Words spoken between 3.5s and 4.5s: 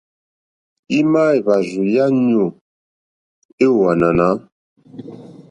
e ò ànànà?